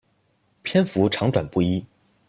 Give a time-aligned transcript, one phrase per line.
[0.63, 1.85] 篇幅长短不一。